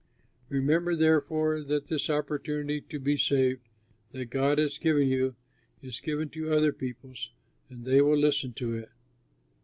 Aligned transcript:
"Remember, 0.49 0.95
therefore, 0.95 1.61
that 1.61 1.85
this 1.85 2.09
opportunity 2.09 2.81
to 2.81 2.97
be 2.99 3.17
saved, 3.17 3.61
that 4.13 4.31
God 4.31 4.57
has 4.57 4.79
given 4.79 5.07
you, 5.07 5.35
is 5.83 5.99
given 5.99 6.27
to 6.29 6.51
other 6.51 6.73
peoples, 6.73 7.29
and 7.69 7.85
they 7.85 8.01
will 8.01 8.17
listen 8.17 8.51
to 8.53 8.73
it." 8.73 8.89